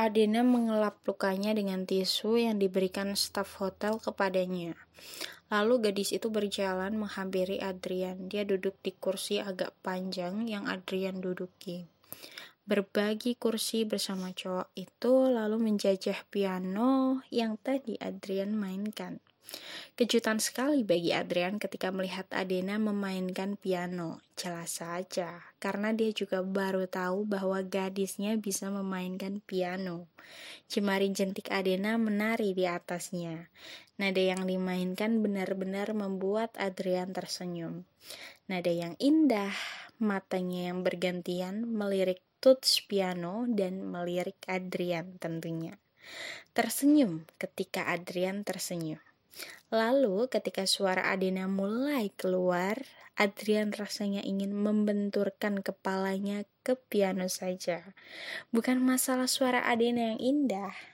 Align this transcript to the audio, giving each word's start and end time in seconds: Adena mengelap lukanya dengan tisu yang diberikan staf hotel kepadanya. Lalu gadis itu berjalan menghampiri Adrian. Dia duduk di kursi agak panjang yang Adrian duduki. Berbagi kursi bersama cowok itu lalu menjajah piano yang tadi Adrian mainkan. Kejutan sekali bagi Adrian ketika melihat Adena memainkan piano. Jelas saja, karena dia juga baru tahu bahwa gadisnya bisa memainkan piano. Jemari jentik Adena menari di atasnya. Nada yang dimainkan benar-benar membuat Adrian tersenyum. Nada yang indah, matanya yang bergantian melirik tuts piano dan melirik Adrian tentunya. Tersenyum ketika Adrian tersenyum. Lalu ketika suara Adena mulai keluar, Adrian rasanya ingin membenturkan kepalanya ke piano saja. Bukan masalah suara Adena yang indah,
Adena 0.00 0.40
mengelap 0.40 0.96
lukanya 1.04 1.52
dengan 1.52 1.84
tisu 1.84 2.40
yang 2.40 2.56
diberikan 2.56 3.12
staf 3.20 3.60
hotel 3.60 4.00
kepadanya. 4.00 4.72
Lalu 5.52 5.92
gadis 5.92 6.16
itu 6.16 6.32
berjalan 6.32 6.96
menghampiri 6.96 7.60
Adrian. 7.60 8.32
Dia 8.32 8.48
duduk 8.48 8.80
di 8.80 8.96
kursi 8.96 9.44
agak 9.44 9.76
panjang 9.84 10.48
yang 10.48 10.64
Adrian 10.72 11.20
duduki. 11.20 11.84
Berbagi 12.68 13.34
kursi 13.40 13.88
bersama 13.88 14.30
cowok 14.30 14.72
itu 14.76 15.14
lalu 15.28 15.56
menjajah 15.58 16.28
piano 16.28 17.24
yang 17.32 17.56
tadi 17.58 17.96
Adrian 17.98 18.54
mainkan. 18.54 19.18
Kejutan 19.98 20.38
sekali 20.40 20.86
bagi 20.86 21.12
Adrian 21.12 21.58
ketika 21.60 21.90
melihat 21.90 22.24
Adena 22.32 22.78
memainkan 22.80 23.58
piano. 23.58 24.22
Jelas 24.38 24.80
saja, 24.80 25.44
karena 25.60 25.92
dia 25.92 26.14
juga 26.14 26.40
baru 26.40 26.88
tahu 26.88 27.28
bahwa 27.28 27.60
gadisnya 27.60 28.38
bisa 28.40 28.72
memainkan 28.72 29.44
piano. 29.44 30.08
Jemari 30.70 31.12
jentik 31.12 31.52
Adena 31.52 32.00
menari 32.00 32.56
di 32.56 32.64
atasnya. 32.64 33.50
Nada 34.00 34.22
yang 34.22 34.48
dimainkan 34.48 35.20
benar-benar 35.20 35.92
membuat 35.92 36.56
Adrian 36.56 37.12
tersenyum. 37.12 37.84
Nada 38.48 38.72
yang 38.72 38.96
indah, 38.96 39.52
matanya 40.00 40.72
yang 40.72 40.80
bergantian 40.80 41.68
melirik 41.68 42.24
tuts 42.40 42.80
piano 42.88 43.44
dan 43.46 43.84
melirik 43.84 44.40
Adrian 44.48 45.20
tentunya. 45.20 45.76
Tersenyum 46.56 47.28
ketika 47.36 47.86
Adrian 47.92 48.42
tersenyum. 48.42 48.98
Lalu 49.70 50.26
ketika 50.26 50.66
suara 50.66 51.12
Adena 51.14 51.46
mulai 51.46 52.10
keluar, 52.18 52.80
Adrian 53.20 53.70
rasanya 53.70 54.24
ingin 54.24 54.56
membenturkan 54.56 55.60
kepalanya 55.60 56.48
ke 56.64 56.74
piano 56.88 57.28
saja. 57.28 57.92
Bukan 58.50 58.80
masalah 58.80 59.28
suara 59.28 59.68
Adena 59.68 60.16
yang 60.16 60.20
indah, 60.20 60.72